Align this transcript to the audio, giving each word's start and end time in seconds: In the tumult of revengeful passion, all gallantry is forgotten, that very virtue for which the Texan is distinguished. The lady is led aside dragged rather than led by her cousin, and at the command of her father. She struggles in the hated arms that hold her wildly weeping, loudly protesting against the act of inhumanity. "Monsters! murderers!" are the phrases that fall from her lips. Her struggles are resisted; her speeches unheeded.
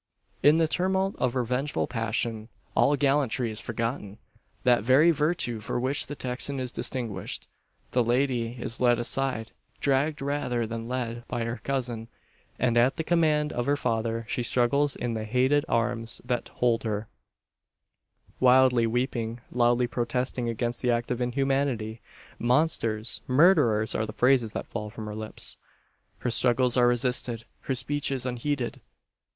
In 0.41 0.55
the 0.55 0.67
tumult 0.67 1.15
of 1.19 1.35
revengeful 1.35 1.85
passion, 1.85 2.49
all 2.73 2.95
gallantry 2.95 3.51
is 3.51 3.61
forgotten, 3.61 4.17
that 4.63 4.83
very 4.83 5.11
virtue 5.11 5.59
for 5.59 5.79
which 5.79 6.07
the 6.07 6.15
Texan 6.15 6.59
is 6.59 6.71
distinguished. 6.71 7.47
The 7.91 8.03
lady 8.03 8.53
is 8.59 8.81
led 8.81 8.97
aside 8.97 9.51
dragged 9.79 10.19
rather 10.19 10.65
than 10.65 10.87
led 10.89 11.23
by 11.27 11.43
her 11.43 11.61
cousin, 11.63 12.07
and 12.57 12.77
at 12.79 12.95
the 12.95 13.03
command 13.03 13.53
of 13.53 13.67
her 13.67 13.77
father. 13.77 14.25
She 14.27 14.41
struggles 14.41 14.95
in 14.95 15.13
the 15.13 15.23
hated 15.23 15.65
arms 15.69 16.19
that 16.25 16.47
hold 16.49 16.81
her 16.81 17.07
wildly 18.39 18.87
weeping, 18.87 19.41
loudly 19.51 19.85
protesting 19.85 20.49
against 20.49 20.81
the 20.81 20.89
act 20.89 21.11
of 21.11 21.21
inhumanity. 21.21 22.01
"Monsters! 22.39 23.21
murderers!" 23.27 23.93
are 23.93 24.07
the 24.07 24.13
phrases 24.13 24.53
that 24.53 24.65
fall 24.65 24.89
from 24.89 25.05
her 25.05 25.13
lips. 25.13 25.57
Her 26.17 26.31
struggles 26.31 26.75
are 26.75 26.87
resisted; 26.87 27.45
her 27.59 27.75
speeches 27.75 28.25
unheeded. 28.25 28.81